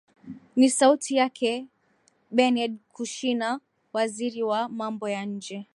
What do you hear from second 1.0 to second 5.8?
yake benerd kushina waziri wa mambo ya nje